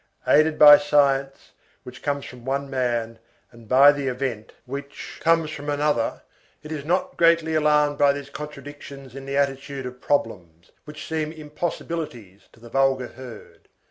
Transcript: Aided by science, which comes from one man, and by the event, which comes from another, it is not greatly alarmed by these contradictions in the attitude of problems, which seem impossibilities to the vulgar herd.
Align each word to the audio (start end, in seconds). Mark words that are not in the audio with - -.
Aided 0.25 0.57
by 0.57 0.79
science, 0.79 1.51
which 1.83 2.01
comes 2.01 2.25
from 2.25 2.43
one 2.43 2.71
man, 2.71 3.19
and 3.51 3.69
by 3.69 3.91
the 3.91 4.07
event, 4.07 4.51
which 4.65 5.19
comes 5.23 5.51
from 5.51 5.69
another, 5.69 6.23
it 6.63 6.71
is 6.71 6.83
not 6.83 7.17
greatly 7.17 7.53
alarmed 7.53 7.99
by 7.99 8.11
these 8.11 8.31
contradictions 8.31 9.13
in 9.13 9.27
the 9.27 9.37
attitude 9.37 9.85
of 9.85 10.01
problems, 10.01 10.71
which 10.85 11.07
seem 11.07 11.31
impossibilities 11.31 12.49
to 12.51 12.59
the 12.59 12.69
vulgar 12.69 13.09
herd. 13.09 13.67